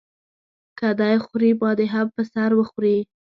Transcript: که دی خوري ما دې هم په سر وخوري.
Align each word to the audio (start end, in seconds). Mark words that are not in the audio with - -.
که 0.77 0.87
دی 1.01 1.15
خوري 1.23 1.51
ما 1.61 1.71
دې 1.79 1.85
هم 1.93 2.07
په 2.15 2.21
سر 2.33 2.49
وخوري. 2.59 2.97